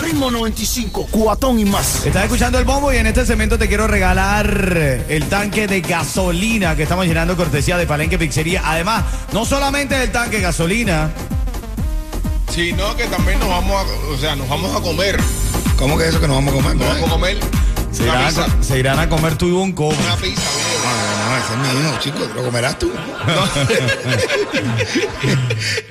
Ritmo 0.00 0.30
95, 0.30 1.08
cuatón 1.10 1.58
y 1.58 1.64
más. 1.64 2.06
Estás 2.06 2.24
escuchando 2.24 2.58
el 2.58 2.64
bombo 2.64 2.92
y 2.92 2.96
en 2.96 3.06
este 3.06 3.26
segmento 3.26 3.58
te 3.58 3.68
quiero 3.68 3.86
regalar 3.86 4.46
el 5.08 5.24
tanque 5.28 5.66
de 5.66 5.80
gasolina 5.80 6.74
que 6.76 6.84
estamos 6.84 7.06
llenando 7.06 7.36
cortesía 7.36 7.76
de 7.76 7.86
Palenque 7.86 8.18
Pizzería. 8.18 8.62
Además, 8.64 9.04
no 9.32 9.44
solamente 9.44 10.02
el 10.02 10.10
tanque 10.10 10.36
de 10.36 10.42
gasolina, 10.42 11.10
sino 12.50 12.96
que 12.96 13.04
también 13.04 13.38
nos 13.38 13.48
vamos 13.48 13.74
a, 13.74 14.12
o 14.12 14.16
sea, 14.16 14.34
nos 14.36 14.48
vamos 14.48 14.74
a 14.74 14.80
comer. 14.80 15.20
¿Cómo 15.76 15.98
que 15.98 16.08
eso 16.08 16.20
que 16.20 16.28
nos 16.28 16.36
vamos 16.36 16.54
a 16.54 16.56
comer? 16.56 16.76
Nos 16.76 16.86
vamos 16.88 17.08
a 17.08 17.12
comer 17.12 17.38
se 17.92 18.02
irán, 18.04 18.24
a, 18.24 18.30
se 18.62 18.78
irán 18.78 18.98
a 18.98 19.08
comer 19.08 19.36
tu 19.36 19.48
y 19.48 19.52
un 19.52 19.72
co. 19.72 19.88
Una 19.88 20.16
pizza, 20.16 20.42
No, 20.84 21.18
no, 21.18 21.30
no, 21.30 21.36
ese 21.38 21.52
es 21.52 21.58
mío, 21.82 21.92
chico. 22.00 22.18
¿Lo 22.34 22.44
comerás 22.44 22.78
tú? 22.78 22.90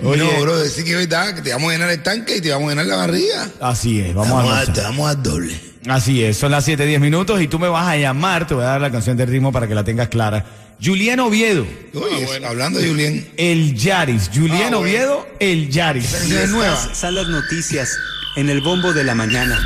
Oye. 0.04 0.24
No, 0.24 0.42
bro, 0.42 0.60
decir 0.60 0.84
que 0.84 0.92
es 0.92 0.98
verdad, 1.10 1.34
que 1.36 1.42
te 1.42 1.54
vamos 1.54 1.70
a 1.70 1.74
llenar 1.74 1.90
el 1.92 2.02
tanque 2.04 2.38
y 2.38 2.42
te 2.42 2.52
vamos 2.52 2.68
a 2.68 2.72
llenar 2.72 2.86
la 2.88 2.96
barriga. 2.98 3.50
Así 3.60 4.00
es, 4.02 4.14
vamos, 4.14 4.32
Vamos 4.32 4.54
a 4.54 4.60
a, 4.62 4.66
te 4.74 4.82
vamos 4.82 5.10
a 5.10 5.14
dar 5.16 5.24
doble. 5.24 5.60
Así 5.88 6.24
es, 6.24 6.38
son 6.38 6.52
las 6.52 6.64
7, 6.66 6.86
10 6.86 7.00
minutos 7.02 7.42
y 7.42 7.48
tú 7.48 7.58
me 7.60 7.68
vas 7.68 7.88
a 7.88 7.98
llamar, 7.98 8.46
te 8.48 8.54
voy 8.54 8.64
a 8.64 8.68
dar 8.68 8.82
la 8.82 8.92
canción 8.92 9.18
de 9.18 9.26
ritmo 9.26 9.52
para 9.52 9.68
que 9.68 9.74
la 9.76 9.84
tengas 9.84 10.10
clara. 10.10 10.46
Julián 10.84 11.20
Oviedo, 11.20 11.66
Oye, 11.94 12.24
Ah, 12.24 12.26
bueno. 12.26 12.48
hablando 12.48 12.80
de 12.80 12.88
Julián. 12.90 13.28
el 13.38 13.76
Yaris. 13.76 14.30
Julián 14.34 14.74
Ah, 14.74 14.78
bueno. 14.78 14.80
Oviedo, 14.80 15.28
el 15.40 15.70
Yaris. 15.70 16.12
Es 16.14 16.50
nueva. 16.50 16.96
Son 16.96 17.14
las 17.16 17.28
noticias 17.28 17.96
en 18.36 18.50
el 18.50 18.62
bombo 18.62 18.92
de 18.94 19.04
la 19.04 19.14
mañana. 19.16 19.60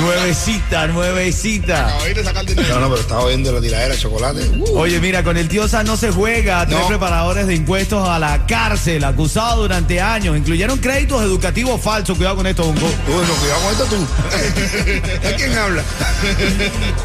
Nuevecita, 0.00 0.86
nuevecita. 0.88 1.86
Acabáis 1.88 2.14
de 2.16 2.24
sacar 2.24 2.46
dinero. 2.46 2.74
No, 2.74 2.80
no, 2.80 2.88
pero 2.90 3.00
estaba 3.02 3.26
viendo 3.28 3.52
la 3.52 3.60
tiradera 3.60 3.94
de 3.94 4.00
chocolate. 4.00 4.40
Uh. 4.48 4.78
Oye, 4.78 4.98
mira, 5.00 5.22
con 5.22 5.36
el 5.36 5.48
tío 5.48 5.68
San 5.68 5.86
no 5.86 5.96
se 5.96 6.10
juega. 6.10 6.66
Tres 6.66 6.80
No. 6.80 6.88
preparadores 6.88 7.46
de 7.46 7.54
impuestos 7.54 8.08
a 8.08 8.18
la 8.18 8.46
cárcel, 8.46 9.04
acusados 9.04 9.58
durante 9.58 10.00
años. 10.00 10.36
Incluyeron 10.36 10.78
créditos 10.78 11.22
educativos 11.22 11.80
falsos. 11.80 12.16
Cuidado 12.16 12.36
con 12.36 12.46
esto, 12.46 12.64
Bongo. 12.64 12.80
Bueno, 13.06 13.34
cuidado 13.34 13.60
con 13.62 13.72
esto 13.72 13.84
tú. 13.86 15.28
¿A 15.28 15.36
quién 15.36 15.56
habla? 15.58 15.82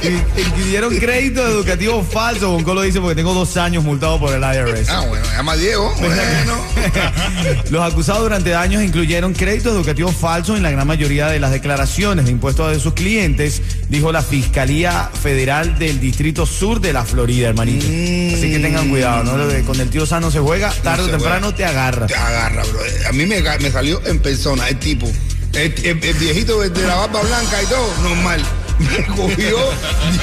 In- 0.04 0.24
Incluyeron 0.46 0.96
créditos 0.98 1.46
educativos 1.50 2.08
falsos. 2.08 2.50
Bongo 2.50 2.74
lo 2.74 2.82
dice 2.82 3.00
porque 3.02 3.16
tengo 3.16 3.34
dos 3.34 3.58
años 3.58 3.84
multado 3.84 4.20
por 4.20 4.34
el 4.34 4.42
IRS. 4.42 4.90
Ah, 4.90 5.02
bueno, 5.08 5.26
llama 5.36 5.52
a 5.54 5.58
Diego. 5.58 5.94
Bueno. 6.00 6.58
Los 7.70 7.82
acusados 7.92 8.22
durante 8.24 8.56
años 8.56 8.84
incluyeron 8.84 9.34
créditos 9.34 9.74
educativos 9.74 10.16
falsos 10.16 10.58
en 10.58 10.64
la 10.64 10.72
gran 10.72 10.88
mayoría 10.88 11.28
de 11.28 11.40
las 11.40 11.52
declaraciones 11.52 12.26
de 12.26 12.32
impuestos 12.32 12.77
de 12.78 12.83
sus 12.83 12.94
clientes, 12.94 13.61
dijo 13.89 14.11
la 14.11 14.22
Fiscalía 14.22 15.09
Federal 15.22 15.78
del 15.80 16.00
Distrito 16.00 16.45
Sur 16.45 16.80
de 16.81 16.94
la 16.94 17.03
Florida, 17.06 17.50
hermanito. 17.50 17.86
Así 17.86 18.50
que 18.52 18.59
tengan 18.59 18.89
cuidado, 18.89 19.23
¿no? 19.38 19.66
Con 19.66 19.80
el 19.80 19.89
tío 19.89 20.06
Sano 20.06 20.31
se 20.31 20.39
juega, 20.39 20.72
tarde 20.83 21.03
o 21.03 21.09
temprano 21.09 21.48
juega. 21.48 21.55
te 21.58 21.66
agarra. 21.66 22.08
Te 22.08 22.16
agarra, 22.16 22.64
bro. 22.64 22.80
A 23.09 23.11
mí 23.11 23.25
me, 23.25 23.42
me 23.42 23.72
salió 23.72 24.02
en 24.05 24.20
persona 24.20 24.67
el 24.70 24.78
tipo. 24.80 25.11
El, 25.53 25.73
el- 25.83 26.03
el 26.03 26.14
viejito 26.16 26.59
de 26.59 26.88
la 26.88 26.95
barba 26.95 27.22
blanca 27.22 27.61
y 27.64 27.66
todo, 27.66 27.94
normal. 28.03 28.42
Me 28.80 29.06
cogió 29.06 29.58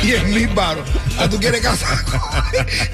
10 0.03 0.29
mil 0.29 0.49
baros. 0.49 0.89
¿Ah, 1.19 1.29
tú 1.29 1.39
quieres 1.39 1.61
casa? 1.61 1.87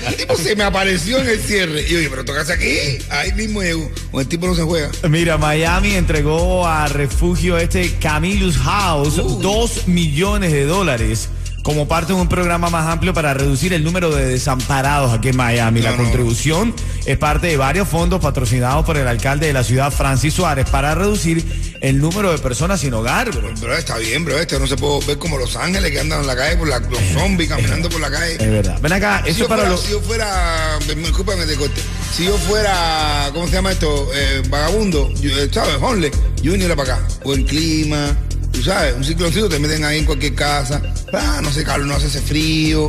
El 0.06 0.16
tipo 0.16 0.36
se 0.36 0.56
me 0.56 0.64
apareció 0.64 1.18
en 1.18 1.28
el 1.28 1.40
cierre. 1.40 1.82
Y 1.82 2.02
yo 2.02 2.10
pero 2.10 2.24
tocas 2.24 2.50
aquí. 2.50 2.98
Ahí 3.10 3.32
mismo 3.32 3.62
llegó. 3.62 3.90
Con 4.10 4.20
el 4.20 4.28
tipo 4.28 4.46
no 4.46 4.54
se 4.54 4.62
juega. 4.62 4.90
Mira, 5.08 5.38
Miami 5.38 5.94
entregó 5.94 6.66
a 6.66 6.88
refugio 6.88 7.58
este 7.58 7.94
Camillus 7.96 8.56
House 8.58 9.16
dos 9.40 9.86
millones 9.86 10.52
de 10.52 10.64
dólares 10.64 11.28
como 11.62 11.86
parte 11.86 12.12
de 12.12 12.20
un 12.20 12.28
programa 12.28 12.70
más 12.70 12.86
amplio 12.86 13.12
para 13.12 13.34
reducir 13.34 13.72
el 13.72 13.84
número 13.84 14.10
de 14.10 14.26
desamparados 14.26 15.12
aquí 15.12 15.28
en 15.28 15.36
Miami. 15.36 15.82
la 15.82 15.90
no. 15.92 15.98
contribución 15.98 16.74
es 17.04 17.18
parte 17.18 17.48
de 17.48 17.56
varios 17.56 17.88
fondos 17.88 18.20
patrocinados 18.20 18.84
por 18.84 18.96
el 18.96 19.06
alcalde 19.06 19.46
de 19.46 19.52
la 19.52 19.62
ciudad, 19.62 19.90
Francis 19.90 20.34
Suárez, 20.34 20.68
para 20.70 20.94
reducir 20.94 21.69
el 21.80 21.98
número 21.98 22.30
de 22.32 22.38
personas 22.38 22.80
sin 22.80 22.92
hogar. 22.94 23.30
bro. 23.30 23.52
Bro, 23.60 23.76
está 23.76 23.96
bien, 23.98 24.24
bro. 24.24 24.38
Este 24.38 24.58
no 24.58 24.66
se 24.66 24.76
puede 24.76 25.04
ver 25.06 25.18
como 25.18 25.38
Los 25.38 25.56
Ángeles 25.56 25.90
que 25.90 26.00
andan 26.00 26.20
en 26.20 26.26
la 26.26 26.36
calle, 26.36 26.56
por 26.56 26.68
la- 26.68 26.78
los 26.80 27.00
zombies 27.14 27.48
caminando 27.48 27.88
por 27.88 28.00
la 28.00 28.10
calle. 28.10 28.34
Es 28.34 28.50
verdad. 28.50 28.78
Ven 28.80 28.92
acá, 28.92 29.22
Si 29.24 29.30
eso 29.30 29.40
yo, 29.40 29.48
para 29.48 29.62
fuera, 29.62 29.70
los... 29.74 29.80
si 29.82 29.90
yo 29.92 30.00
fuera, 30.00 30.78
discúlpame 30.96 31.46
de 31.46 31.56
corte, 31.56 31.80
si 32.16 32.24
yo 32.26 32.36
fuera, 32.38 33.30
¿cómo 33.32 33.46
se 33.46 33.52
llama 33.54 33.72
esto? 33.72 34.10
Eh, 34.14 34.42
vagabundo, 34.48 35.12
yo, 35.14 35.30
eh, 35.38 35.48
¿sabes? 35.52 35.76
Honle, 35.80 36.10
yo 36.42 36.52
viniera 36.52 36.76
para 36.76 36.94
acá. 36.96 37.08
Buen 37.24 37.44
clima, 37.44 38.16
tú 38.52 38.62
sabes, 38.62 38.94
un 38.94 39.04
cicloncito 39.04 39.48
te 39.48 39.58
meten 39.58 39.84
ahí 39.84 39.98
en 40.00 40.04
cualquier 40.04 40.34
casa. 40.34 40.82
Ah, 41.12 41.40
no 41.42 41.50
sé, 41.52 41.64
calor, 41.64 41.86
no 41.86 41.94
hace 41.94 42.08
ese 42.08 42.20
frío. 42.20 42.88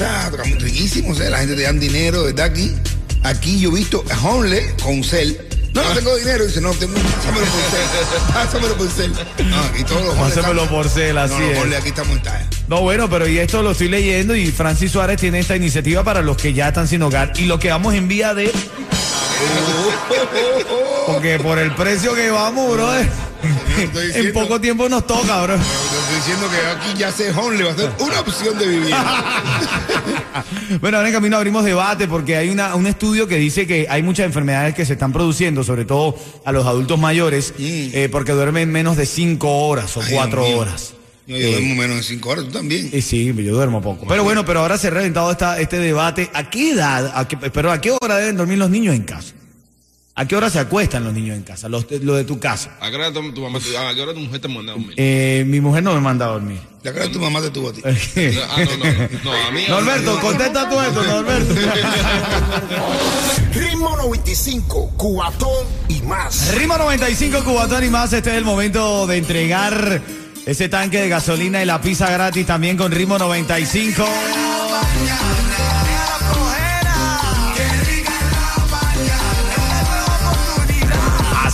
Ah, 0.00 0.30
riquísimo, 0.60 1.10
o 1.10 1.14
sea, 1.16 1.28
la 1.28 1.38
gente 1.38 1.56
te 1.56 1.62
dan 1.62 1.80
dinero, 1.80 2.22
¿verdad? 2.22 2.46
Aquí, 2.46 2.72
aquí 3.24 3.58
yo 3.58 3.70
he 3.70 3.74
visto 3.74 4.04
a 4.10 4.20
Honle 4.28 4.74
con 4.80 5.02
cel. 5.02 5.47
No, 5.82 5.88
no 5.88 5.94
tengo 5.94 6.16
dinero. 6.16 6.44
Dice, 6.46 6.60
no, 6.60 6.72
tengo, 6.72 6.94
pásamelo 6.94 7.46
por 7.46 7.60
cel. 7.70 7.88
Pásamelo 8.34 8.76
por 8.76 8.88
cel. 8.90 9.12
No, 9.48 9.58
aquí 9.60 9.84
todos 9.84 10.04
los 10.04 10.14
Pásamelo 10.16 10.62
estamos- 10.62 10.68
por 10.68 10.88
cel, 10.88 11.18
así 11.18 11.34
no, 11.34 11.40
los 11.40 11.50
es. 11.50 11.58
Honle 11.58 11.76
aquí 11.76 11.88
estamos 11.88 12.16
en 12.16 12.22
talla. 12.22 12.46
No, 12.68 12.80
bueno, 12.82 13.08
pero 13.08 13.28
y 13.28 13.38
esto 13.38 13.62
lo 13.62 13.70
estoy 13.70 13.88
leyendo 13.88 14.34
y 14.34 14.50
Francis 14.50 14.92
Suárez 14.92 15.20
tiene 15.20 15.38
esta 15.38 15.56
iniciativa 15.56 16.02
para 16.04 16.20
los 16.22 16.36
que 16.36 16.52
ya 16.52 16.68
están 16.68 16.88
sin 16.88 17.02
hogar 17.02 17.32
y 17.36 17.46
lo 17.46 17.58
que 17.58 17.70
vamos 17.70 17.94
en 17.94 18.08
vía 18.08 18.34
de... 18.34 18.52
Porque 21.12 21.38
por 21.38 21.58
el 21.58 21.74
precio 21.74 22.14
que 22.14 22.30
vamos, 22.30 22.72
bro, 22.72 22.88
Estoy 23.78 24.10
en 24.14 24.32
poco 24.32 24.60
tiempo 24.60 24.88
nos 24.88 25.06
toca, 25.06 25.42
bro. 25.42 25.56
Yo 25.56 25.62
estoy 25.62 26.16
diciendo 26.16 26.48
que 26.50 26.66
aquí 26.66 26.98
ya 26.98 27.12
ser 27.12 27.32
Honle 27.38 27.64
va 27.64 27.70
a 27.72 27.76
ser 27.76 27.90
una 28.00 28.20
opción 28.20 28.58
de 28.58 28.66
vivir. 28.66 28.94
Bueno, 30.80 30.98
ahora 30.98 31.08
en 31.08 31.14
camino 31.14 31.36
abrimos 31.36 31.64
debate 31.64 32.06
porque 32.06 32.36
hay 32.36 32.50
una, 32.50 32.74
un 32.74 32.86
estudio 32.86 33.26
que 33.26 33.36
dice 33.36 33.66
que 33.66 33.86
hay 33.88 34.02
muchas 34.02 34.26
enfermedades 34.26 34.74
que 34.74 34.84
se 34.86 34.92
están 34.92 35.12
produciendo, 35.12 35.64
sobre 35.64 35.84
todo 35.84 36.16
a 36.44 36.52
los 36.52 36.66
adultos 36.66 36.98
mayores, 36.98 37.54
eh, 37.58 38.08
porque 38.12 38.32
duermen 38.32 38.70
menos 38.70 38.96
de 38.96 39.06
cinco 39.06 39.50
horas 39.66 39.96
o 39.96 40.02
cuatro 40.10 40.44
horas. 40.46 40.94
No, 41.26 41.36
yo 41.36 41.46
Eh, 41.48 41.52
duermo 41.52 41.74
menos 41.74 41.96
de 41.96 42.02
cinco 42.04 42.28
horas, 42.30 42.44
tú 42.44 42.52
también. 42.52 42.88
y 42.92 43.02
sí, 43.02 43.32
yo 43.34 43.52
duermo 43.54 43.82
poco. 43.82 44.06
Pero 44.06 44.22
bueno, 44.24 44.44
pero 44.44 44.60
ahora 44.60 44.78
se 44.78 44.88
ha 44.88 44.90
reventado 44.90 45.30
esta, 45.32 45.58
este 45.58 45.78
debate. 45.78 46.30
¿A 46.34 46.48
qué 46.48 46.70
edad, 46.72 47.12
a 47.14 47.26
qué, 47.26 47.36
pero 47.36 47.72
a 47.72 47.80
qué 47.80 47.90
hora 48.00 48.16
deben 48.16 48.36
dormir 48.36 48.58
los 48.58 48.70
niños 48.70 48.94
en 48.94 49.02
casa? 49.02 49.34
¿A 50.18 50.26
qué 50.26 50.34
hora 50.34 50.50
se 50.50 50.58
acuestan 50.58 51.04
los 51.04 51.14
niños 51.14 51.36
en 51.36 51.44
casa? 51.44 51.68
Los, 51.68 51.86
lo 52.02 52.16
de 52.16 52.24
tu 52.24 52.40
casa. 52.40 52.76
¿A 52.80 52.90
qué 52.90 52.96
hora 52.96 53.12
tu, 53.12 53.32
tu 53.32 53.40
mamá, 53.40 53.60
a 53.60 53.94
qué 53.94 54.02
hora 54.02 54.12
tu 54.12 54.18
mujer 54.18 54.40
te 54.40 54.48
manda 54.48 54.72
a 54.72 54.74
dormir? 54.74 54.94
Eh, 54.96 55.44
mi 55.46 55.60
mujer 55.60 55.84
no 55.84 55.94
me 55.94 56.00
manda 56.00 56.26
a 56.26 56.30
dormir. 56.30 56.58
La 56.82 56.92
cara 56.92 57.06
de 57.06 57.12
tu 57.12 57.20
mamá 57.20 57.40
te 57.40 57.50
tuvo 57.50 57.68
a 57.68 57.72
ti. 57.72 57.82
Ah, 57.86 58.56
no, 58.58 58.76
no, 58.78 58.84
no, 58.84 59.08
no, 59.22 59.32
a 59.32 59.52
mí. 59.52 59.62
Norberto, 59.68 60.18
contesta 60.18 60.68
tú 60.68 60.80
esto, 60.80 61.04
Norberto. 61.04 61.54
Ritmo 63.54 63.96
95, 63.96 64.94
cuatón 64.96 65.64
y 65.88 66.02
más. 66.02 66.52
Rima 66.56 66.78
95 66.78 67.44
Cubatón 67.44 67.84
y 67.84 67.88
más, 67.88 68.12
este 68.12 68.30
es 68.30 68.38
el 68.38 68.44
momento 68.44 69.06
de 69.06 69.18
entregar 69.18 70.02
ese 70.44 70.68
tanque 70.68 71.00
de 71.00 71.08
gasolina 71.08 71.62
y 71.62 71.64
la 71.64 71.80
pizza 71.80 72.10
gratis 72.10 72.44
también 72.44 72.76
con 72.76 72.90
Ritmo 72.90 73.18
95. 73.18 74.04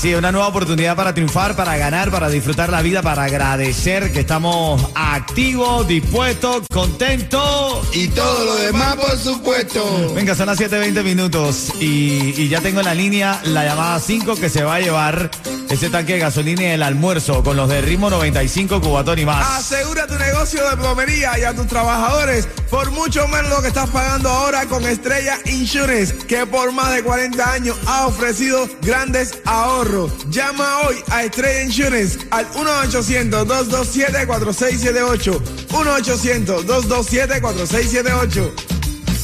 Es, 0.04 0.18
una 0.18 0.30
nueva 0.30 0.48
oportunidad 0.48 0.96
para 0.96 1.14
triunfar, 1.14 1.56
para 1.56 1.78
ganar, 1.78 2.10
para 2.10 2.28
disfrutar 2.28 2.68
la 2.68 2.82
vida, 2.82 3.00
para 3.00 3.24
agradecer 3.24 4.12
que 4.12 4.20
estamos 4.20 4.86
activos, 4.94 5.88
dispuestos, 5.88 6.66
contentos. 6.70 7.88
Y 7.94 8.08
todo 8.08 8.44
lo 8.44 8.56
demás, 8.56 8.96
por 8.96 9.16
supuesto. 9.16 10.12
Venga, 10.14 10.34
son 10.34 10.48
las 10.48 10.60
7.20 10.60 11.02
minutos 11.02 11.72
y, 11.80 12.34
y 12.36 12.48
ya 12.48 12.60
tengo 12.60 12.80
en 12.80 12.86
la 12.86 12.94
línea 12.94 13.40
la 13.44 13.64
llamada 13.64 13.98
5 13.98 14.36
que 14.36 14.50
se 14.50 14.62
va 14.62 14.74
a 14.74 14.80
llevar 14.80 15.30
ese 15.74 15.90
tanque 15.90 16.14
de 16.14 16.20
gasolina 16.20 16.62
y 16.62 16.66
el 16.66 16.84
almuerzo 16.84 17.42
con 17.42 17.56
los 17.56 17.68
de 17.68 17.80
ritmo 17.80 18.08
95 18.08 18.80
Cubatón 18.80 19.18
y 19.18 19.26
más. 19.26 19.44
Asegura 19.58 20.06
tu 20.06 20.14
negocio 20.14 20.70
de 20.70 20.76
plomería 20.76 21.36
y 21.36 21.42
a 21.42 21.52
tus 21.52 21.66
trabajadores 21.66 22.46
por 22.70 22.92
mucho 22.92 23.26
menos 23.26 23.50
lo 23.50 23.60
que 23.60 23.66
estás 23.68 23.90
pagando 23.90 24.28
ahora 24.28 24.66
con 24.66 24.84
Estrella 24.84 25.36
Insurance, 25.46 26.14
que 26.28 26.46
por 26.46 26.70
más 26.72 26.94
de 26.94 27.02
40 27.02 27.52
años 27.52 27.76
ha 27.86 28.06
ofrecido 28.06 28.68
grandes 28.82 29.36
ahorros. 29.44 30.12
Llama 30.30 30.82
hoy 30.82 30.94
a 31.10 31.24
Estrella 31.24 31.64
Insurance 31.64 32.20
al 32.30 32.48
1-800-227-4678. 32.52 35.40
1-800-227-4678. 35.70 38.52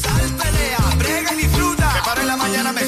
Sal, 0.03 0.31
pelea, 0.37 0.79
brega 0.99 1.32
y 1.32 1.37
disfruta. 1.37 1.93
Me 1.94 2.00
paro 2.03 2.23
en 2.23 2.26
la 2.26 2.37
mañana, 2.37 2.73
me 2.73 2.82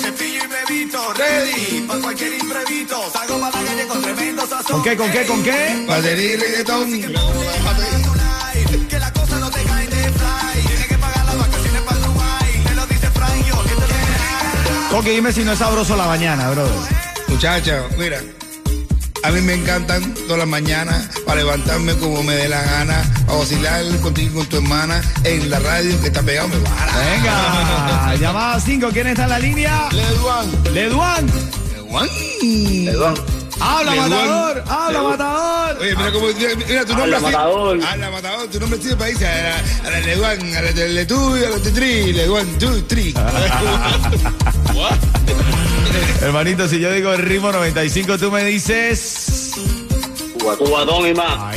cepillo 1.11 1.11
y 1.11 1.11
me 1.11 1.11
visto. 1.11 1.13
Ready, 1.15 1.81
para 1.87 2.01
cualquier 2.01 2.35
imprevisto. 2.35 3.11
Salgo 3.13 3.41
para 3.41 3.61
la 3.61 3.67
calle 3.67 3.87
con 3.87 4.03
tremendo 4.03 4.47
sazón. 4.47 4.73
¿Con 4.73 4.83
qué, 4.83 4.97
con 4.97 5.11
qué, 5.11 5.27
con 5.27 5.43
qué? 5.43 5.85
Batería 5.87 6.33
y 6.33 6.37
reggaetón. 6.37 6.91
Tonight, 6.91 8.89
Que 8.89 8.99
la 8.99 9.13
cosa 9.13 9.39
no 9.39 9.51
te 9.51 9.63
cae 9.63 9.87
de 9.87 10.11
fly. 10.11 10.63
Tienes 10.67 10.87
que 10.87 10.99
pagar 10.99 11.25
las 11.27 11.39
vacaciones 11.39 11.83
para 11.83 11.99
Dubai. 11.99 12.65
Te 12.65 12.75
lo 12.75 12.87
dice 12.87 13.11
Frank, 13.11 13.47
yo 13.47 13.63
que 13.65 13.75
te 13.75 14.93
lo 14.93 14.99
Ok, 14.99 15.05
dime 15.05 15.33
si 15.33 15.45
no 15.45 15.53
es 15.53 15.59
sabroso 15.59 15.97
la 15.97 16.07
mañana, 16.07 16.51
brother. 16.51 16.73
Muchacha, 17.29 17.85
mira. 17.99 18.21
A 19.25 19.31
mí 19.31 19.41
me 19.41 19.55
encantan 19.55 20.15
todas 20.27 20.39
las 20.39 20.49
mañanas 20.49 21.09
para 21.25 21.37
levantarme 21.41 21.95
como 21.95 22.25
me 22.25 22.35
dé 22.35 22.49
la 22.49 22.61
gana, 22.61 23.05
a 23.29 23.35
vacilar 23.35 23.85
contigo 24.01 24.31
y 24.33 24.35
con 24.35 24.47
tu 24.47 24.57
hermana 24.57 25.01
en 25.23 25.49
la 25.49 25.61
radio 25.61 26.01
que 26.01 26.09
está 26.09 26.23
pegado, 26.23 26.49
me 26.49 26.57
para. 26.57 26.93
Venga, 26.99 28.15
llamada 28.21 28.59
5, 28.59 28.89
¿quién 28.93 29.07
está 29.07 29.23
en 29.23 29.29
la 29.29 29.39
línea? 29.39 29.89
Leduan. 30.73 31.27
Leduan. 31.75 32.09
Leduan. 32.85 33.15
Habla, 33.61 33.93
Leduan. 33.93 34.11
matador, 34.11 34.65
habla, 34.69 35.03
matador. 35.03 35.77
Oye, 35.81 35.95
mira 35.97 36.13
cómo 36.13 36.27
mira, 36.27 36.85
tu 36.85 36.95
nombre 36.95 37.03
Habla, 37.03 37.17
así. 37.17 37.25
matador. 37.27 37.85
Habla 37.85 38.11
matador, 38.11 38.49
tu 38.49 38.61
nombre 38.61 38.79
así 38.81 38.89
de 38.89 38.97
país, 38.97 39.17
a 39.19 39.23
la, 39.23 39.57
a 39.87 39.91
la 39.91 40.01
Leduan, 40.01 40.57
a 40.57 40.63
la 40.63 40.73
de 40.73 40.89
Letu, 40.89 41.35
a 41.35 41.39
la 41.51 41.59
de 41.59 41.71
Tri, 41.71 42.13
Leduan, 42.13 42.47
tu, 42.59 42.83
Tri. 42.83 43.15
Hermanito, 46.23 46.69
si 46.69 46.79
yo 46.81 46.91
digo 46.93 47.13
el 47.13 47.23
ritmo 47.23 47.53
95, 47.53 48.19
tú 48.19 48.31
me 48.31 48.45
dices. 48.45 49.53
Cubatón 50.59 51.07
y 51.07 51.15
más. 51.15 51.57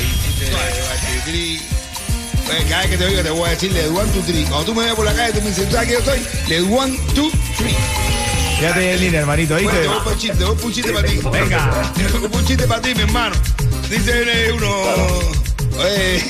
Cada 2.70 2.82
vez 2.82 2.90
que 2.92 2.98
te 2.98 3.06
oiga 3.06 3.24
te 3.24 3.30
voy 3.32 3.48
a 3.48 3.52
decir 3.52 3.72
Leduan, 3.72 4.08
tu, 4.12 4.22
Tri. 4.22 4.44
Cuando 4.44 4.66
tú 4.66 4.76
me 4.76 4.84
veas 4.84 4.96
por 4.96 5.06
la 5.06 5.14
calle, 5.14 5.34
tú 5.34 5.42
me 5.42 5.50
dices, 5.50 5.66
¿tú 5.68 5.76
sabes 5.76 5.88
quién 5.90 6.00
yo 6.00 6.06
soy? 6.06 6.20
Leduan, 6.48 6.96
tu, 7.16 7.30
Tri. 7.58 7.76
Quédate 8.60 8.94
en 8.94 9.00
línea, 9.02 9.20
hermanito, 9.22 9.54
Bueno, 9.56 9.70
¿viste? 9.70 9.88
voy 9.88 9.98
para 10.00 10.12
un 10.12 10.18
chiste, 10.18 10.44
voy 10.46 10.58
un 10.64 10.74
chiste 10.74 10.92
para 10.94 11.08
ti. 11.08 11.20
Venga. 11.32 11.94
Un 12.34 12.46
chiste 12.46 12.68
para 12.68 12.82
ti, 12.82 12.96
mi 12.96 13.02
hermano. 13.02 13.36
Dice 13.90 14.48
eh, 14.48 14.52
uno, 14.52 14.70
oye, 15.80 16.24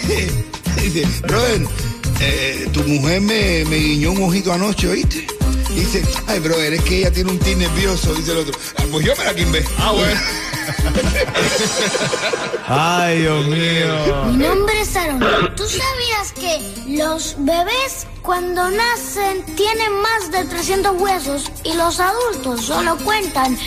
dice, 0.82 1.08
brother, 1.22 1.62
eh, 2.20 2.68
tu 2.74 2.84
mujer 2.84 3.22
me, 3.22 3.64
me 3.66 3.78
guiñó 3.78 4.12
un 4.12 4.24
ojito 4.24 4.52
anoche, 4.52 4.88
¿oíste? 4.88 5.28
Dice, 5.74 6.04
ay, 6.28 6.40
brother, 6.40 6.74
es 6.74 6.82
que 6.84 7.00
ella 7.00 7.12
tiene 7.12 7.32
un 7.32 7.40
tic 7.40 7.58
nervioso, 7.58 8.14
dice 8.16 8.32
el 8.32 8.38
otro. 8.40 8.58
Ah, 8.78 8.84
pues 8.92 9.06
yo 9.06 9.14
me 9.18 9.24
la 9.26 9.34
quimbé. 9.36 9.64
Ah, 9.78 9.92
bueno. 9.92 10.20
Ay, 12.68 13.20
Dios 13.22 13.46
mío. 13.46 14.26
Mi 14.32 14.38
nombre 14.38 14.82
es 14.82 14.96
Aaron. 14.96 15.20
¿Tú 15.56 15.64
sabías 15.64 16.32
que 16.34 16.60
los 16.98 17.36
bebés 17.40 18.08
cuando 18.22 18.70
nacen 18.72 19.44
tienen 19.56 19.92
más 20.02 20.32
de 20.32 20.46
300 20.46 21.00
huesos 21.00 21.52
y 21.64 21.74
los 21.74 22.00
adultos 22.00 22.62
solo 22.66 22.98
cuentan 22.98 23.58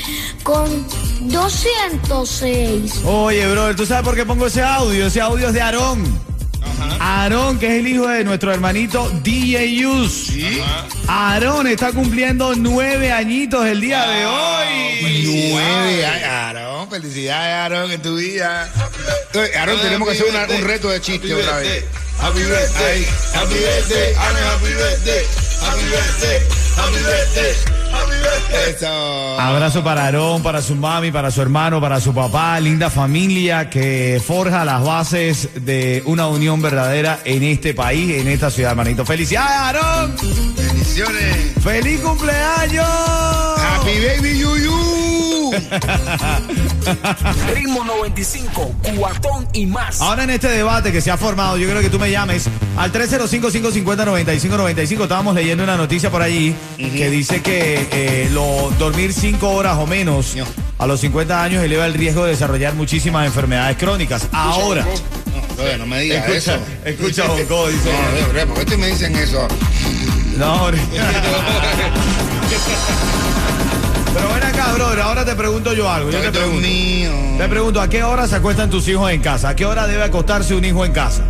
con 0.42 0.86
206? 1.20 3.02
Oye, 3.04 3.50
brother, 3.50 3.76
¿tú 3.76 3.86
sabes 3.86 4.04
por 4.04 4.16
qué 4.16 4.26
pongo 4.26 4.46
ese 4.46 4.62
audio? 4.62 5.06
Ese 5.06 5.20
audio 5.20 5.48
es 5.48 5.54
de 5.54 5.60
Aarón. 5.60 6.28
Aarón, 7.00 7.58
que 7.58 7.66
es 7.66 7.72
el 7.80 7.88
hijo 7.88 8.06
de 8.08 8.24
nuestro 8.24 8.52
hermanito 8.52 9.10
DJ 9.22 9.76
Yus. 9.76 10.30
Aarón 11.06 11.66
está 11.66 11.92
cumpliendo 11.92 12.54
nueve 12.56 13.12
añitos 13.12 13.66
el 13.66 13.80
día 13.80 14.06
de 14.06 14.26
hoy. 14.26 15.50
Nueve, 15.52 16.06
Aarón, 16.06 16.77
felicidades, 16.88 17.54
Aarón, 17.54 17.90
en 17.90 18.02
tu 18.02 18.16
vida. 18.16 18.70
Oye, 19.34 19.56
Aarón, 19.56 19.80
tenemos 19.80 20.08
que 20.08 20.14
hacer 20.14 20.26
una- 20.30 20.44
un 20.54 20.64
reto 20.64 20.88
de 20.88 21.00
chiste 21.00 21.32
otra 21.34 21.58
vez. 21.58 21.84
Happy 22.20 22.40
birthday, 22.40 23.06
happy 23.34 23.54
birthday, 23.54 24.14
Aaron, 24.16 24.42
happy 24.42 24.66
birthday, 24.74 25.24
happy 25.62 25.84
birthday, 25.84 26.40
happy 26.76 26.98
birthday, 26.98 27.54
happy 27.92 28.10
birthday. 28.16 28.74
Eso. 28.74 29.40
Abrazo 29.40 29.84
para 29.84 30.04
Aarón, 30.06 30.42
para 30.42 30.60
su 30.60 30.74
mami, 30.74 31.12
para 31.12 31.30
su 31.30 31.40
hermano, 31.42 31.80
para 31.80 32.00
su 32.00 32.12
papá, 32.12 32.58
linda 32.58 32.90
familia 32.90 33.70
que 33.70 34.20
forja 34.26 34.64
las 34.64 34.82
bases 34.82 35.48
de 35.64 36.02
una 36.06 36.26
unión 36.26 36.60
verdadera 36.60 37.20
en 37.24 37.44
este 37.44 37.72
país, 37.72 38.20
en 38.20 38.26
esta 38.28 38.50
ciudad, 38.50 38.72
hermanito. 38.72 39.06
¡Felicidades, 39.06 39.50
Aarón! 39.52 40.16
Bendiciones. 40.56 41.36
¡Feliz 41.62 42.00
cumpleaños! 42.00 42.84
Happy 43.58 43.92
baby 44.04 44.38
yuyu. 44.40 45.07
Ritmo 47.54 47.84
95, 47.84 48.74
cuatón 48.96 49.48
y 49.52 49.66
más. 49.66 50.00
Ahora 50.00 50.24
en 50.24 50.30
este 50.30 50.48
debate 50.48 50.92
que 50.92 51.00
se 51.00 51.10
ha 51.10 51.16
formado, 51.16 51.56
yo 51.56 51.68
creo 51.68 51.80
que 51.82 51.90
tú 51.90 51.98
me 51.98 52.10
llames 52.10 52.48
al 52.76 52.92
305-550-9595. 52.92 55.02
Estábamos 55.02 55.34
leyendo 55.34 55.64
una 55.64 55.76
noticia 55.76 56.10
por 56.10 56.22
allí 56.22 56.54
que 56.76 57.10
dice 57.10 57.42
que 57.42 57.88
eh, 57.90 58.28
lo, 58.32 58.70
dormir 58.78 59.12
cinco 59.12 59.50
horas 59.50 59.76
o 59.78 59.86
menos 59.86 60.36
No. 60.36 60.44
a 60.78 60.86
los 60.86 61.00
50 61.00 61.42
años 61.42 61.62
eleva 61.62 61.86
el 61.86 61.94
riesgo 61.94 62.24
de 62.24 62.30
desarrollar 62.30 62.74
muchísimas 62.74 63.26
enfermedades 63.26 63.76
crónicas. 63.76 64.28
Ahora, 64.32 64.86
No, 65.78 65.86
me 65.86 66.00
digas 66.00 66.28
escucha, 66.28 66.54
eso. 66.54 66.62
escucha, 66.84 67.26
Bonco, 67.26 67.68
dice. 67.68 67.90
No, 68.46 68.54
¿por 68.54 68.64
qué 68.64 68.76
me 68.76 68.86
dicen 68.88 69.14
eso? 69.16 69.46
No, 70.36 70.64
hombre. 70.64 70.80
Pero 74.18 74.34
ven 74.34 74.42
acá, 74.42 74.72
brother, 74.72 75.00
ahora 75.00 75.24
te 75.24 75.34
pregunto 75.36 75.72
yo 75.72 75.88
algo. 75.88 76.10
Yo 76.10 76.20
te 76.20 76.30
pregunto. 76.30 76.60
mío. 76.60 77.10
Te 77.38 77.48
pregunto, 77.48 77.80
¿a 77.80 77.88
qué 77.88 78.02
hora 78.02 78.26
se 78.26 78.34
acuestan 78.34 78.68
tus 78.68 78.88
hijos 78.88 79.10
en 79.12 79.20
casa? 79.20 79.50
¿A 79.50 79.56
qué 79.56 79.64
hora 79.64 79.86
debe 79.86 80.02
acostarse 80.02 80.54
un 80.54 80.64
hijo 80.64 80.84
en 80.84 80.92
casa? 80.92 81.22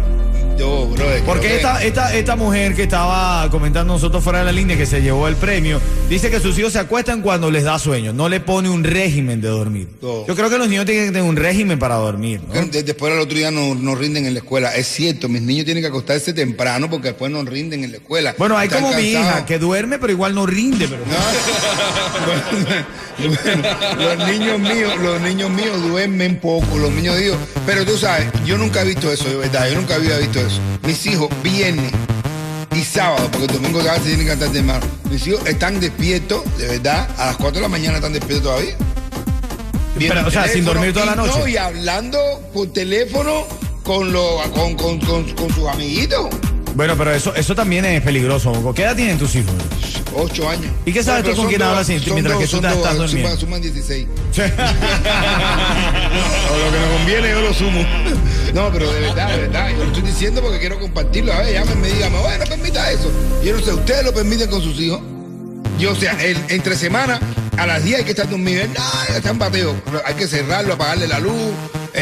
Yo. 0.59 0.89
Porque 1.25 1.57
esta, 1.57 1.83
esta, 1.85 2.15
esta 2.15 2.37
mujer 2.37 2.75
que 2.75 2.83
estaba 2.85 3.49
comentando 3.51 3.93
nosotros 3.95 4.23
fuera 4.25 4.41
de 4.41 4.47
la 4.47 4.53
línea 4.53 4.77
que 4.77 4.87
se 4.87 5.01
llevó 5.01 5.29
el 5.29 5.37
premio, 5.37 5.81
dice 6.09 6.31
que 6.31 6.41
sus 6.41 6.59
hijos 6.59 6.73
se 6.73 6.79
acuestan 6.79 7.23
cuando 7.23 7.51
les 7.51 7.65
da 7.65 7.79
sueño, 7.79 8.13
no 8.13 8.29
le 8.29 8.41
pone 8.41 8.69
un 8.69 8.83
régimen 8.83 9.41
de 9.41 9.49
dormir. 9.49 9.89
No. 10.03 10.27
Yo 10.27 10.35
creo 10.35 10.51
que 10.51 10.59
los 10.59 10.69
niños 10.69 10.87
tienen 10.87 11.07
que 11.07 11.13
tener 11.13 11.29
un 11.29 11.37
régimen 11.37 11.79
para 11.79 11.97
dormir. 11.97 12.41
¿no? 12.53 12.67
De- 12.67 12.83
Después 12.83 13.13
al 13.13 13.21
otro 13.21 13.37
día 13.37 13.51
no, 13.51 13.75
no 13.75 13.95
rinden 13.95 14.27
en 14.27 14.35
la 14.35 14.41
escuela. 14.41 14.75
Es 14.75 14.89
cierto, 14.89 15.29
mis 15.29 15.43
niños 15.43 15.65
tienen 15.65 15.83
que 15.83 15.89
acostarse 15.89 16.33
temprano 16.33 16.89
porque 16.91 17.09
después 17.09 17.31
no 17.31 17.43
rinden 17.45 17.85
en 17.85 17.93
la 17.93 17.99
escuela. 17.99 18.35
Bueno, 18.39 18.57
hay 18.57 18.69
Están 18.69 18.83
como 18.83 18.97
mi 18.97 19.03
hija 19.11 19.45
que 19.47 19.59
duerme 19.59 19.99
pero 19.99 20.13
igual 20.13 20.35
no 20.35 20.47
rinde. 20.47 20.89
Pero... 20.89 21.03
Los 23.19 24.29
niños 24.29 24.59
míos, 24.61 24.93
los 25.03 25.21
niños 25.21 25.51
míos 25.51 25.83
duermen 25.83 26.39
poco, 26.39 26.79
los 26.79 26.91
niños 26.93 27.17
digo, 27.19 27.37
pero 27.67 27.85
tú 27.85 27.99
sabes, 27.99 28.27
yo 28.45 28.57
nunca 28.57 28.83
he 28.83 28.85
visto 28.85 29.11
eso, 29.13 29.29
de 29.29 29.37
verdad, 29.37 29.69
yo 29.69 29.77
nunca 29.77 29.97
había 29.97 30.19
visto 30.19 30.39
eso. 30.41 30.61
Mis 30.83 31.05
hijos 31.07 31.29
viernes 31.43 31.93
y 32.75 32.85
sábado, 32.85 33.29
porque 33.33 33.47
el 33.47 33.61
domingo 33.61 33.83
se 33.83 34.01
tienen 34.01 34.27
que 34.27 34.33
estar 34.33 34.49
temprano. 34.51 34.87
Mis 35.11 35.27
hijos 35.27 35.45
están 35.47 35.81
despiertos, 35.81 36.43
de 36.59 36.69
verdad, 36.69 37.09
a 37.19 37.27
las 37.27 37.37
4 37.37 37.55
de 37.57 37.61
la 37.63 37.69
mañana 37.69 37.97
están 37.97 38.13
despiertos 38.13 38.45
todavía. 38.45 38.77
Pero, 39.99 40.27
o 40.27 40.31
sea, 40.31 40.47
sin 40.47 40.65
dormir 40.65 40.93
toda 40.93 41.07
la 41.07 41.17
No, 41.17 41.27
noche. 41.27 41.51
y 41.51 41.57
hablando 41.57 42.19
por 42.55 42.73
teléfono 42.73 43.47
con, 43.83 44.13
los, 44.13 44.43
con, 44.51 44.77
con, 44.77 45.01
con, 45.01 45.29
con 45.35 45.53
sus 45.53 45.67
amiguitos. 45.67 46.29
Bueno, 46.75 46.95
pero 46.97 47.13
eso, 47.13 47.35
eso 47.35 47.55
también 47.55 47.85
es 47.85 48.01
peligroso. 48.03 48.73
¿Qué 48.75 48.83
edad 48.83 48.95
tienen 48.95 49.19
tus 49.19 49.35
hijos? 49.35 49.53
Ocho 50.15 50.49
años. 50.49 50.71
¿Y 50.87 50.93
qué 50.93 51.03
sabes 51.03 51.25
No, 51.25 51.31
tú 51.31 51.37
con 51.37 51.49
quién 51.49 51.63
hablas 51.63 51.89
mientras 51.89 52.25
dos- 52.25 52.39
que 52.39 52.47
tú 52.49 52.61
te 52.61 52.69
dos, 52.69 52.77
estás 52.79 53.11
suman-? 53.11 53.39
Suman 53.39 53.61
16. 53.61 54.07
O 56.51 56.57
lo 56.57 56.73
que 56.73 56.79
me 56.79 56.97
conviene 56.97 57.31
yo 57.31 57.41
lo 57.43 57.55
sumo. 57.55 57.81
No, 58.55 58.73
pero 58.73 58.91
de 58.91 59.01
verdad, 59.01 59.29
de 59.31 59.37
verdad, 59.43 59.69
yo 59.71 59.77
lo 59.77 59.85
estoy 59.85 60.03
diciendo 60.03 60.41
porque 60.41 60.59
quiero 60.59 60.81
compartirlo. 60.81 61.33
A 61.35 61.41
ver, 61.41 61.53
llámenme, 61.53 61.89
dígame, 61.89 62.17
oye, 62.17 62.39
no 62.39 62.45
permita 62.47 62.91
eso. 62.91 63.13
Yo 63.45 63.55
no 63.55 63.61
sé, 63.63 63.75
¿ustedes 63.75 64.05
lo 64.05 64.15
permiten 64.15 64.49
con 64.49 64.63
sus 64.63 64.81
hijos? 64.81 65.01
Yo, 65.79 65.93
o 65.93 65.95
sea, 65.95 66.13
el- 66.25 66.39
entre 66.49 66.75
semana, 66.75 67.21
a 67.59 67.67
las 67.67 67.85
10 67.85 67.99
hay 67.99 68.05
que 68.05 68.13
estar 68.13 68.29
dormido. 68.29 68.65
No, 68.75 69.15
está 69.15 69.31
en 69.31 69.39
bateo. 69.39 69.75
Hay 70.07 70.15
que 70.15 70.27
cerrarlo, 70.27 70.75
apagarle 70.75 71.07
la 71.09 71.19
luz, 71.21 71.35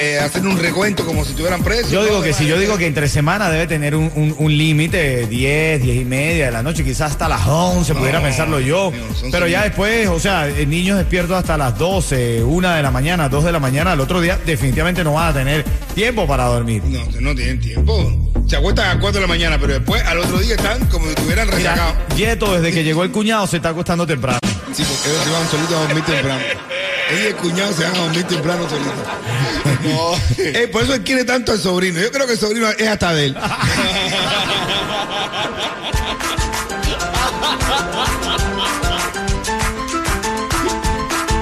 eh, 0.01 0.19
hacer 0.21 0.47
un 0.47 0.59
recuento 0.59 1.05
como 1.05 1.25
si 1.25 1.31
estuvieran 1.31 1.63
presos. 1.63 1.91
Yo 1.91 2.05
digo 2.05 2.23
que 2.23 2.33
si 2.33 2.47
yo 2.47 2.59
digo 2.59 2.77
que 2.79 2.87
entre 2.87 3.09
semana 3.09 3.49
debe 3.51 3.67
tener 3.67 3.95
un, 3.97 4.11
un- 4.15 4.35
un 4.39 4.57
límite, 4.57 5.27
10, 5.27 5.83
10 5.83 5.97
y 6.01 6.05
media 6.05 6.47
de 6.47 6.53
la 6.53 6.63
noche, 6.63 6.85
quizás 6.85 7.13
hasta 7.13 7.29
las 7.29 7.47
11, 7.47 7.95
pudiera 7.95 8.21
pensarlo 8.23 8.61
yo. 8.61 8.93
Pero 9.31 9.47
ya 9.47 9.63
después, 9.65 10.09
o 10.09 10.21
sea, 10.21 10.47
el 10.47 10.69
niño 10.69 10.97
despierto 10.97 11.37
hasta 11.37 11.57
las 11.57 11.77
12, 11.79 12.43
1 12.45 12.69
de 12.71 12.83
la 12.83 12.91
mañana, 12.91 13.29
2 13.29 13.45
de 13.45 13.53
la 13.53 13.59
mañana, 13.61 13.93
al 13.93 14.01
otro 14.01 14.21
día 14.21 14.39
definitivamente 14.45 15.03
no 15.05 15.15
van 15.15 15.29
a 15.31 15.35
tener 15.35 15.65
tiempo 15.95 16.27
para 16.27 16.45
dormir. 16.45 16.83
No, 16.85 17.01
no 17.21 17.35
tienen 17.35 17.61
tiempo. 17.61 18.13
Se 18.47 18.57
acuestan 18.57 18.85
a 18.87 18.89
las 18.95 18.99
4 19.03 19.21
de 19.21 19.27
la 19.27 19.33
mañana, 19.33 19.59
pero 19.61 19.73
después 19.75 20.03
al 20.05 20.19
otro 20.19 20.39
día 20.39 20.55
están 20.55 20.85
como 20.87 21.05
si 21.07 21.11
estuvieran 21.11 21.49
resacados. 21.49 21.95
Mira, 22.15 22.17
Yeto, 22.35 22.53
desde 22.61 22.73
que 22.73 22.85
llegó 22.85 23.03
el 23.03 23.11
cuñado, 23.11 23.47
se 23.47 23.57
está 23.57 23.71
acostando 23.71 24.07
temprano. 24.07 24.39
Sí, 24.73 24.85
porque 24.85 25.11
ellos 25.11 25.25
se 25.25 25.31
van 25.31 25.49
solitos 25.51 25.75
a 25.77 25.81
dormir 25.81 26.05
temprano. 26.05 26.41
Ella 27.11 27.23
y 27.23 27.27
el 27.29 27.37
cuñado 27.37 27.73
se 27.73 27.85
van 27.85 27.95
a 27.95 27.99
dormir 28.01 28.25
temprano 28.25 28.69
solitos. 28.69 28.93
Eh, 30.39 30.69
por 30.73 30.83
eso 30.83 30.95
él 30.95 31.03
quiere 31.03 31.25
tanto 31.25 31.53
al 31.53 31.59
sobrino. 31.61 32.01
Yo 32.01 32.11
creo 32.11 32.27
que 32.27 32.33
el 32.33 32.39
sobrino 32.39 32.69
es 32.69 32.89
hasta 32.89 33.13
de 33.15 33.27
él. 33.27 33.37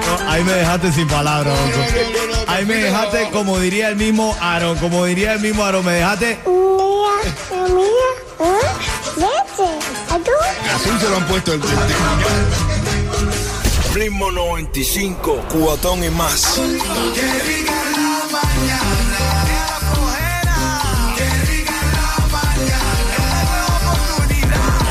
No, 0.07 0.29
ahí 0.31 0.43
me 0.43 0.53
dejaste 0.53 0.91
sin 0.91 1.07
palabras, 1.07 1.53
No, 1.57 1.65
no, 1.65 1.71
no, 1.71 2.35
no, 2.37 2.45
no, 2.45 2.51
Ahí 2.51 2.65
me 2.65 2.75
no, 2.79 2.85
dejaste, 2.85 3.23
no. 3.25 3.31
como 3.31 3.59
diría 3.59 3.89
el 3.89 3.95
mismo 3.95 4.35
Aaron, 4.39 4.77
como 4.77 5.05
diría 5.05 5.33
el 5.33 5.39
mismo 5.39 5.63
Aaron, 5.65 5.83
me 5.85 5.93
dejaste. 5.93 6.39
Así 10.75 10.89
se 10.99 11.09
lo 11.09 11.17
han 11.17 11.25
puesto 11.27 11.53
el, 11.53 11.61
el- 11.61 11.69
Ritmo 13.95 14.29
95, 14.29 15.45
cuatón 15.53 16.03
y 16.03 16.09
más. 16.09 16.59
Qué 17.13 17.21
rica 17.21 17.73
la 17.93 18.27
mañana, 18.29 19.21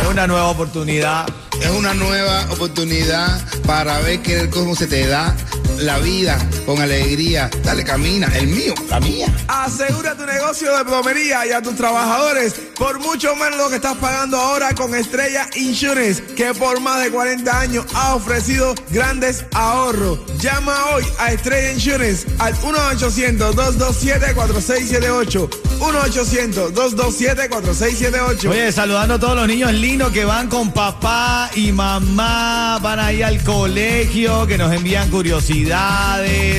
Es 0.00 0.08
una 0.08 0.26
nueva 0.26 0.48
oportunidad. 0.48 1.26
Es 1.60 1.68
una 1.68 1.92
nueva 1.92 2.46
oportunidad 2.50 3.46
para 3.66 4.00
ver 4.00 4.22
que, 4.22 4.48
cómo 4.48 4.74
se 4.74 4.86
te 4.86 5.06
da 5.06 5.36
la 5.80 5.98
vida 5.98 6.38
con 6.64 6.80
alegría. 6.80 7.50
Dale, 7.62 7.84
camina. 7.84 8.26
El 8.34 8.46
mío, 8.48 8.74
la 8.88 8.98
mía. 9.00 9.26
Asegura 9.48 10.16
tu 10.16 10.24
negocio 10.24 10.74
de 10.76 10.84
plomería 10.84 11.46
y 11.46 11.52
a 11.52 11.62
tus 11.62 11.76
trabajadores 11.76 12.54
por 12.78 13.00
mucho 13.00 13.34
menos 13.36 13.56
lo 13.56 13.68
que 13.68 13.76
estás 13.76 13.96
pagando 13.98 14.36
ahora 14.36 14.74
con 14.74 14.92
Estrella 14.94 15.48
Insurance, 15.56 16.22
que 16.34 16.52
por 16.54 16.80
más 16.80 17.02
de 17.02 17.10
40 17.10 17.60
años 17.60 17.84
ha 17.94 18.14
ofrecido 18.14 18.74
grandes 18.90 19.44
ahorros. 19.52 20.20
Llama 20.40 20.74
hoy 20.94 21.04
a 21.18 21.32
Estrella 21.32 21.72
Insurance 21.72 22.26
al 22.38 22.54
1-800-227-4678. 22.56 25.48
1-800-227-4678. 25.80 28.50
Oye, 28.50 28.72
saludando 28.72 29.14
a 29.14 29.18
todos 29.18 29.36
los 29.36 29.46
niños 29.46 29.72
lindos 29.72 30.12
que 30.12 30.24
van 30.24 30.48
con 30.48 30.72
papá 30.72 31.50
y 31.54 31.72
mamá, 31.72 32.78
van 32.80 32.98
ahí 32.98 33.22
al 33.22 33.42
colegio, 33.42 34.46
que 34.46 34.56
nos 34.58 34.72
envían 34.72 35.10
curiosidades, 35.10 36.53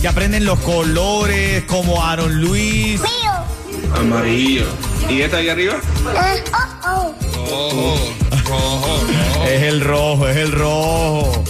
que 0.00 0.08
aprenden 0.08 0.44
los 0.44 0.58
colores, 0.60 1.64
como 1.64 2.04
Aaron 2.04 2.40
Luis. 2.40 3.00
Amarillo. 3.94 4.66
¿Y 5.08 5.22
esta 5.22 5.38
ahí 5.38 5.48
arriba? 5.48 5.74
Eh, 5.74 6.44
oh, 6.82 7.14
oh. 7.50 9.44
Es 9.46 9.62
el 9.62 9.80
rojo, 9.80 10.28
es 10.28 10.36
el 10.36 10.52
rojo. 10.52 11.44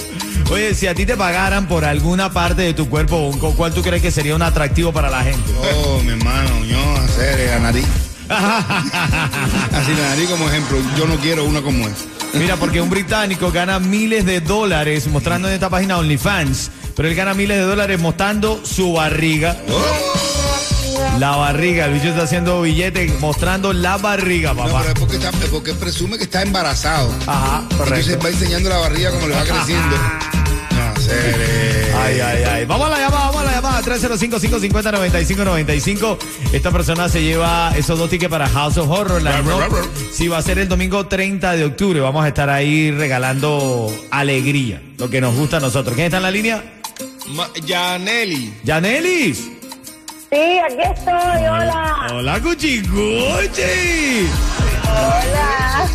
Oye, 0.51 0.75
si 0.75 0.87
a 0.87 0.95
ti 0.95 1.05
te 1.05 1.17
pagaran 1.17 1.67
por 1.69 1.85
alguna 1.85 2.33
parte 2.33 2.63
de 2.63 2.73
tu 2.73 2.89
cuerpo, 2.89 3.31
¿cuál 3.57 3.75
tú 3.75 3.83
crees 3.83 4.01
que 4.01 4.11
sería 4.11 4.35
un 4.35 4.43
atractivo 4.43 4.93
para 4.93 5.11
la 5.11 5.23
gente? 5.23 5.53
Oh, 5.75 6.01
mi 6.03 6.13
hermano, 6.13 6.65
yo, 6.65 6.97
hacer 6.97 7.51
la 7.51 7.59
nariz. 7.59 7.87
Así 8.29 9.93
la 9.95 10.09
nariz 10.11 10.29
como 10.31 10.49
ejemplo. 10.49 10.79
Yo 10.97 11.07
no 11.07 11.17
quiero 11.17 11.45
una 11.45 11.61
como 11.61 11.87
esa. 11.87 12.05
Mira, 12.35 12.57
porque 12.57 12.81
un 12.81 12.91
británico 12.91 13.51
gana 13.51 13.79
miles 13.79 14.25
de 14.25 14.41
dólares 14.41 15.07
mostrando 15.09 15.49
en 15.49 15.55
esta 15.55 15.71
página 15.71 15.99
OnlyFans, 15.99 16.71
pero 16.99 17.09
él 17.09 17.15
gana 17.15 17.33
miles 17.33 17.57
de 17.57 17.63
dólares 17.63 17.99
mostrando 17.99 18.61
su 18.63 18.93
barriga. 18.93 19.57
La 21.19 21.37
barriga, 21.37 21.87
el 21.87 21.95
bicho 21.95 22.09
está 22.09 22.23
haciendo 22.25 22.61
billete 22.63 23.13
mostrando 23.21 23.73
la 23.73 23.97
barriga, 23.99 24.53
No, 24.53 24.65
papá. 24.65 24.81
pero 24.81 24.93
es 24.95 24.99
porque, 25.01 25.17
está- 25.17 25.31
es 25.31 25.47
porque 25.51 25.73
presume 25.75 26.19
que 26.19 26.25
está 26.25 26.43
embarazado. 26.43 27.11
Ajá, 27.27 27.63
Entonces 27.71 27.89
correcto. 27.89 28.19
va 28.25 28.29
enseñando 28.31 28.69
la 28.69 28.79
barriga 28.79 29.11
como 29.13 29.29
le 29.29 29.35
va 29.35 29.45
creciendo. 29.45 29.97
No, 29.97 30.29
Ay, 32.01 32.21
ay, 32.21 32.43
ay. 32.45 32.65
Vamos 32.67 32.87
a 32.87 32.91
la 32.91 32.99
llamada, 32.99 33.27
vamos 33.27 33.43
a 33.43 33.45
la 33.45 33.53
llamada. 33.53 33.81
305-550-9595. 33.83 36.19
Esta 36.53 36.71
persona 36.71 37.09
se 37.09 37.23
lleva 37.23 37.73
esos 37.77 37.99
dos 37.99 38.09
tickets 38.11 38.31
para 38.31 38.49
House 38.49 38.77
of 38.79 38.89
Horror. 38.91 39.23
La 39.23 39.41
no-. 39.43 39.59
Sí, 40.13 40.29
va 40.29 40.39
a 40.39 40.43
ser 40.43 40.59
el 40.59 40.69
domingo 40.69 41.07
30 41.07 41.53
de 41.53 41.65
octubre. 41.65 42.01
Vamos 42.01 42.25
a 42.25 42.29
estar 42.29 42.49
ahí 42.51 42.91
regalando 42.93 43.91
alegría. 44.11 44.83
Lo 44.99 45.09
que 45.11 45.21
nos 45.21 45.35
gusta 45.35 45.57
a 45.57 45.61
nosotros. 45.61 45.95
¿Quién 45.95 46.07
está 46.07 46.19
en 46.19 46.23
la 46.25 46.31
línea? 46.31 46.63
Ma- 47.31 47.51
Yaneli. 47.65 48.53
Yanelis. 48.65 49.39
Sí, 50.31 50.59
aquí 50.59 50.83
estoy, 50.83 51.47
hola. 51.47 52.07
Hola, 52.13 52.41
Cuchicuchi. 52.41 54.29
Hola. 54.85 55.89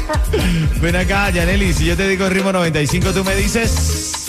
Ven 0.81 0.95
acá, 0.95 1.29
Yanelis. 1.29 1.77
Si 1.77 1.85
yo 1.85 1.95
te 1.97 2.07
digo 2.07 2.25
el 2.25 2.33
ritmo 2.33 2.51
95, 2.51 3.11
tú 3.11 3.23
me 3.23 3.35
dices. 3.35 4.25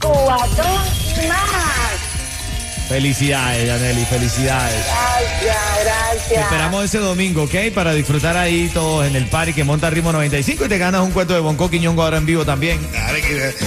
Cubatón 0.00 0.82
y 1.24 1.28
más. 1.28 1.65
Felicidades, 2.88 3.66
Yanelis, 3.66 4.08
felicidades. 4.08 4.76
Gracias, 4.86 5.56
Te 5.78 5.84
gracias. 5.84 6.42
esperamos 6.44 6.84
ese 6.84 6.98
domingo, 6.98 7.42
¿ok? 7.42 7.54
Para 7.74 7.92
disfrutar 7.94 8.36
ahí 8.36 8.70
todos 8.72 9.06
en 9.06 9.16
el 9.16 9.26
party 9.26 9.52
que 9.54 9.64
monta 9.64 9.90
Ritmo 9.90 10.12
95 10.12 10.66
y 10.66 10.68
te 10.68 10.78
ganas 10.78 11.00
un 11.02 11.10
cuento 11.10 11.34
de 11.34 11.40
Bonco 11.40 11.68
Quiñongo 11.68 12.02
ahora 12.04 12.18
en 12.18 12.26
vivo 12.26 12.44
también. 12.44 12.78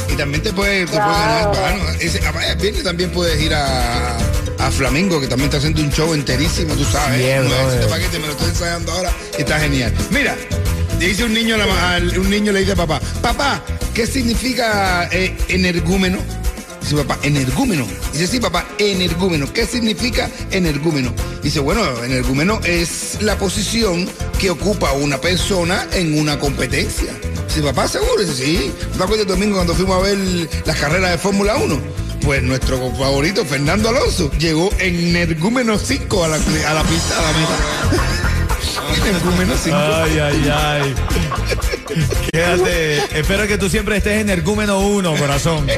Y 0.09 0.13
también 0.15 0.41
te 0.41 0.53
puedes 0.53 0.89
te 0.89 0.97
puedes 0.97 1.17
ganar. 1.17 1.47
bueno, 1.49 1.89
ese- 1.99 2.21
ah, 2.25 2.83
también 2.83 3.09
puedes 3.11 3.41
ir 3.41 3.53
a, 3.53 4.15
a 4.59 4.71
Flamingo, 4.71 5.19
que 5.19 5.27
también 5.27 5.47
está 5.47 5.57
haciendo 5.57 5.81
un 5.81 5.91
show 5.91 6.13
enterísimo, 6.13 6.73
tú 6.75 6.85
sabes. 6.85 7.19
Brother. 7.45 7.79
ese 7.81 7.89
paquete 7.89 8.19
me 8.19 8.27
lo 8.27 8.31
estoy 8.33 8.49
ensayando 8.49 8.91
ahora 8.93 9.11
y 9.37 9.41
está 9.41 9.59
genial. 9.59 9.93
Mira, 10.11 10.35
dice 10.97 11.25
un 11.25 11.33
niño, 11.33 11.55
a 11.55 11.57
la 11.57 11.67
ma- 11.67 11.93
al- 11.95 12.17
un 12.17 12.29
niño 12.29 12.53
le 12.53 12.61
dice 12.61 12.71
a 12.71 12.75
papá, 12.77 13.01
papá, 13.21 13.61
¿qué 13.93 14.07
significa 14.07 15.09
eh, 15.11 15.35
energúmeno? 15.49 16.19
Dice 16.89 17.03
papá, 17.03 17.19
energúmeno. 17.21 17.85
Dice, 18.11 18.25
sí, 18.25 18.39
papá, 18.39 18.65
energúmeno. 18.79 19.53
¿Qué 19.53 19.67
significa 19.67 20.27
energúmeno? 20.49 21.13
Dice, 21.43 21.59
bueno, 21.59 21.83
energúmeno 22.03 22.59
es 22.63 23.19
la 23.21 23.37
posición 23.37 24.09
que 24.39 24.49
ocupa 24.49 24.93
una 24.93 25.21
persona 25.21 25.87
en 25.93 26.17
una 26.19 26.39
competencia. 26.39 27.13
Dice, 27.47 27.61
papá, 27.61 27.87
seguro. 27.87 28.23
Dice, 28.23 28.33
sí. 28.33 28.73
¿Te 28.97 29.03
acuerdas 29.03 29.19
el 29.19 29.27
domingo 29.27 29.57
cuando 29.57 29.75
fuimos 29.75 29.97
a 29.97 30.01
ver 30.01 30.17
las 30.65 30.77
carreras 30.79 31.11
de 31.11 31.19
Fórmula 31.19 31.57
1? 31.57 31.79
Pues 32.23 32.41
nuestro 32.41 32.79
favorito, 32.95 33.45
Fernando 33.45 33.89
Alonso, 33.89 34.31
llegó 34.39 34.71
en 34.79 35.15
energúmeno 35.15 35.77
5 35.77 36.23
a 36.23 36.27
la, 36.27 36.35
a 36.37 36.73
la 36.73 36.83
pista, 36.85 37.19
a 37.19 37.21
la 37.21 37.37
meta. 37.37 38.29
energúmeno 39.09 39.53
5. 39.63 39.77
Ay, 39.77 40.19
ay, 40.19 40.51
ay. 40.51 40.95
Quédate. 42.31 43.19
Espero 43.19 43.47
que 43.47 43.59
tú 43.59 43.69
siempre 43.69 43.97
estés 43.97 44.21
en 44.21 44.29
Ergúmeno 44.31 44.79
1, 44.79 45.15
corazón. 45.17 45.67